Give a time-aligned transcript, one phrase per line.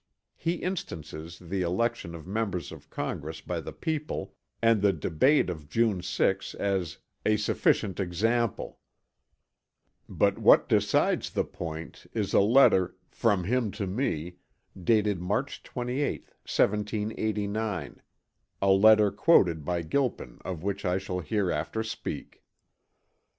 [0.35, 5.69] He instances the election of members of Congress by the people, and the debate of
[5.69, 8.79] June 6 as "a sufficient example."
[10.09, 14.37] "But what decides the point" is a letter "from him to me"
[14.83, 18.01] dated March 28, 1789
[18.59, 22.41] a letter quoted by Gilpin of which I shall hereafter speak.